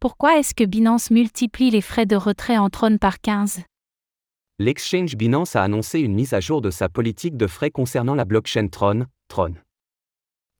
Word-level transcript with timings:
Pourquoi 0.00 0.38
est-ce 0.38 0.54
que 0.54 0.64
Binance 0.64 1.10
multiplie 1.10 1.70
les 1.70 1.82
frais 1.82 2.06
de 2.06 2.16
retrait 2.16 2.56
en 2.56 2.70
Tron 2.70 2.96
par 2.96 3.20
15 3.20 3.60
L'exchange 4.58 5.14
Binance 5.14 5.56
a 5.56 5.62
annoncé 5.62 6.00
une 6.00 6.14
mise 6.14 6.32
à 6.32 6.40
jour 6.40 6.62
de 6.62 6.70
sa 6.70 6.88
politique 6.88 7.36
de 7.36 7.46
frais 7.46 7.70
concernant 7.70 8.14
la 8.14 8.24
blockchain 8.24 8.68
Tron, 8.68 9.04
Tron. 9.28 9.54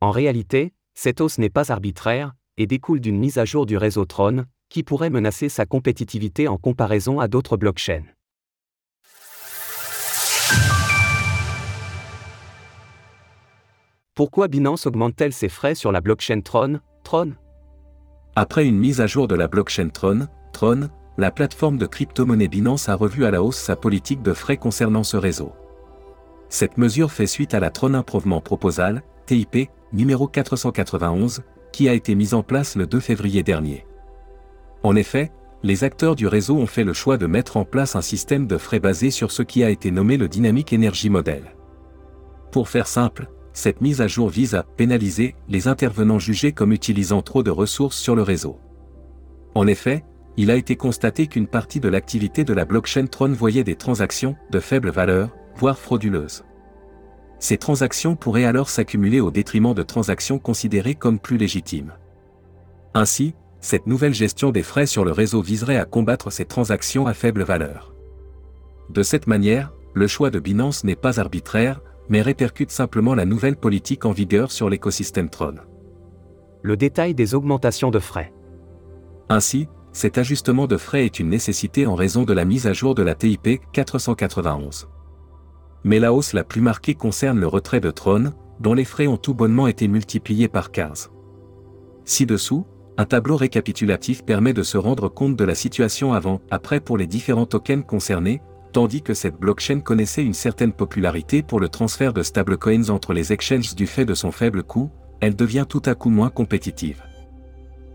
En 0.03 0.11
réalité, 0.11 0.75
cette 0.93 1.23
hausse 1.23 1.39
n'est 1.39 1.49
pas 1.49 1.73
arbitraire 1.73 2.35
et 2.59 2.67
découle 2.67 3.01
d'une 3.01 3.19
mise 3.19 3.39
à 3.39 3.47
jour 3.47 3.65
du 3.65 3.79
réseau 3.79 4.05
Tron, 4.05 4.45
qui 4.69 4.83
pourrait 4.83 5.09
menacer 5.09 5.49
sa 5.49 5.65
compétitivité 5.65 6.47
en 6.47 6.59
comparaison 6.59 7.19
à 7.19 7.29
d'autres 7.29 7.57
blockchains. 7.57 8.05
Pourquoi 14.15 14.49
Binance 14.49 14.87
augmente-t-elle 14.87 15.33
ses 15.33 15.49
frais 15.49 15.75
sur 15.75 15.93
la 15.93 16.03
blockchain 16.03 16.43
Tron, 16.43 16.81
Tron 17.05 17.33
Après 18.39 18.67
une 18.67 18.77
mise 18.77 19.01
à 19.01 19.07
jour 19.07 19.29
de 19.29 19.35
la 19.35 19.49
blockchain 19.49 19.89
Tron, 19.89 20.29
Tron, 20.53 20.91
la 21.17 21.31
plateforme 21.31 21.79
de 21.79 21.87
crypto-monnaie 21.87 22.49
Binance 22.49 22.91
a 22.91 22.95
revu 22.95 23.25
à 23.25 23.31
la 23.31 23.43
hausse 23.43 23.57
sa 23.57 23.77
politique 23.77 24.21
de 24.21 24.35
frais 24.35 24.59
concernant 24.59 25.05
ce 25.05 25.17
réseau. 25.17 25.53
Cette 26.51 26.77
mesure 26.77 27.11
fait 27.11 27.27
suite 27.27 27.55
à 27.55 27.61
la 27.61 27.71
Tron 27.71 27.95
Improvement 27.95 28.43
Proposal, 28.43 29.03
TIP, 29.25 29.71
numéro 29.95 30.29
491, 30.29 31.45
qui 31.73 31.89
a 31.89 31.95
été 31.95 32.15
mise 32.15 32.35
en 32.35 32.43
place 32.43 32.77
le 32.77 32.87
2 32.87 33.01
février 33.01 33.43
dernier. 33.43 33.87
En 34.83 34.97
effet, 34.97 35.33
les 35.63 35.83
acteurs 35.83 36.15
du 36.15 36.27
réseau 36.27 36.59
ont 36.59 36.67
fait 36.67 36.85
le 36.85 36.93
choix 36.93 37.17
de 37.17 37.27
mettre 37.27 37.57
en 37.57 37.65
place 37.65 37.97
un 37.97 38.03
système 38.03 38.47
de 38.47 38.59
frais 38.59 38.81
basé 38.81 39.11
sur 39.11 39.33
ce 39.33 39.43
qui 39.43 39.65
a 39.65 39.71
été 39.71 39.91
nommé 39.91 40.19
le 40.19 40.29
Dynamic 40.29 40.75
Energy 40.75 41.09
Model. 41.09 41.55
Pour 42.53 42.69
faire 42.69 42.87
simple, 42.87 43.31
cette 43.57 43.81
mise 43.81 44.03
à 44.03 44.07
jour 44.07 44.29
vise 44.29 44.55
à 44.55 44.63
pénaliser 44.63 45.35
les 45.49 45.67
intervenants 45.67 46.19
jugés 46.19 46.53
comme 46.53 46.75
utilisant 46.75 47.23
trop 47.23 47.43
de 47.43 47.51
ressources 47.51 47.97
sur 47.97 48.15
le 48.15 48.21
réseau. 48.21 48.59
En 49.55 49.67
effet, 49.67 50.05
il 50.37 50.51
a 50.51 50.57
été 50.57 50.77
constaté 50.77 51.27
qu'une 51.27 51.47
partie 51.47 51.81
de 51.81 51.89
l'activité 51.89 52.45
de 52.45 52.53
la 52.53 52.67
blockchain 52.67 53.07
Tron 53.07 53.33
voyait 53.33 53.65
des 53.65 53.75
transactions 53.75 54.37
de 54.51 54.61
faible 54.61 54.91
valeur, 54.91 55.35
voire 55.57 55.79
frauduleuses. 55.79 56.45
Ces 57.39 57.57
transactions 57.57 58.15
pourraient 58.15 58.45
alors 58.45 58.69
s'accumuler 58.69 59.21
au 59.21 59.31
détriment 59.31 59.73
de 59.73 59.83
transactions 59.83 60.39
considérées 60.39 60.95
comme 60.95 61.19
plus 61.19 61.39
légitimes. 61.39 61.95
Ainsi, 62.93 63.35
cette 63.61 63.87
nouvelle 63.87 64.15
gestion 64.15 64.51
des 64.51 64.63
frais 64.63 64.87
sur 64.87 65.03
le 65.03 65.13
réseau 65.13 65.41
viserait 65.41 65.79
à 65.79 65.87
combattre 65.87 66.31
ces 66.31 66.45
transactions 66.45 67.07
à 67.07 67.15
faible 67.15 67.43
valeur. 67.43 67.95
De 68.91 69.03
cette 69.03 69.27
manière, 69.27 69.73
le 69.95 70.07
choix 70.07 70.29
de 70.29 70.41
Binance 70.41 70.85
n'est 70.85 70.95
pas 70.95 71.21
arbitraire, 71.21 71.81
mais 72.09 72.23
répercute 72.23 72.71
simplement 72.71 73.15
la 73.15 73.25
nouvelle 73.25 73.57
politique 73.57 74.05
en 74.05 74.13
vigueur 74.13 74.53
sur 74.53 74.69
l'écosystème 74.69 75.31
Tron. 75.31 75.55
Le 76.63 76.77
détail 76.77 77.15
des 77.15 77.35
augmentations 77.35 77.91
de 77.91 77.99
frais. 77.99 78.33
Ainsi, 79.29 79.69
cet 79.93 80.19
ajustement 80.19 80.67
de 80.67 80.77
frais 80.77 81.05
est 81.05 81.19
une 81.19 81.31
nécessité 81.31 81.87
en 81.87 81.95
raison 81.95 82.25
de 82.25 82.33
la 82.33 82.45
mise 82.45 82.67
à 82.67 82.73
jour 82.73 82.95
de 82.95 83.03
la 83.03 83.15
TIP 83.15 83.61
491. 83.73 84.89
Mais 85.85 85.99
la 85.99 86.13
hausse 86.13 86.33
la 86.33 86.45
plus 86.45 86.61
marquée 86.61 86.95
concerne 86.95 87.41
le 87.41 87.47
retrait 87.47 87.81
de 87.81 87.91
Tron, 87.91 88.33
dont 88.61 88.75
les 88.75 88.85
frais 88.85 89.07
ont 89.07 89.17
tout 89.17 89.35
bonnement 89.35 89.67
été 89.67 89.89
multipliés 89.89 90.49
par 90.49 90.71
15. 90.71 91.11
Ci-dessous, 92.05 92.67
un 92.99 93.05
tableau 93.05 93.37
récapitulatif 93.37 94.25
permet 94.25 94.53
de 94.53 94.63
se 94.63 94.79
rendre 94.79 95.09
compte 95.09 95.37
de 95.37 95.45
la 95.45 95.55
situation 95.55 96.13
avant-après 96.13 96.81
pour 96.81 96.97
les 96.97 97.07
différents 97.07 97.47
tokens 97.47 97.85
concernés, 97.87 98.41
tandis 98.77 99.01
que 99.01 99.15
cette 99.15 99.39
blockchain 99.39 99.81
connaissait 99.81 100.23
une 100.23 100.35
certaine 100.35 100.75
popularité 100.75 101.43
pour 101.43 101.61
le 101.61 101.71
transfert 101.71 102.13
de 102.13 102.23
stablecoins 102.23 102.91
entre 102.91 103.15
les 103.15 103.33
exchanges 103.33 103.75
du 103.75 103.87
fait 103.87 104.05
de 104.05 104.13
son 104.13 104.31
faible 104.31 104.63
coût, 104.63 104.91
elle 105.23 105.35
devient 105.35 105.65
tout 105.67 105.81
à 105.87 105.95
coup 105.95 106.11
moins 106.11 106.29
compétitive. 106.29 107.03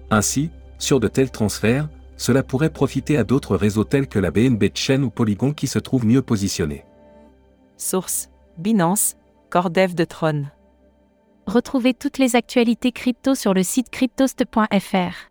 Ainsi, 0.09 0.49
sur 0.79 0.99
de 0.99 1.07
tels 1.07 1.29
transferts, 1.29 1.87
cela 2.17 2.41
pourrait 2.41 2.71
profiter 2.71 3.15
à 3.15 3.23
d'autres 3.23 3.55
réseaux 3.57 3.83
tels 3.83 4.07
que 4.07 4.17
la 4.17 4.31
BNB 4.31 4.71
Chain 4.73 5.03
ou 5.03 5.11
Polygon 5.11 5.53
qui 5.53 5.67
se 5.67 5.77
trouvent 5.77 6.07
mieux 6.07 6.23
positionnés. 6.23 6.83
Source 7.77 8.29
Binance, 8.57 9.17
Cordev 9.51 9.93
de 9.93 10.03
Tron. 10.03 10.45
Retrouvez 11.45 11.93
toutes 11.93 12.17
les 12.17 12.35
actualités 12.35 12.91
crypto 12.91 13.35
sur 13.35 13.53
le 13.53 13.61
site 13.61 13.91
cryptost.fr. 13.91 15.29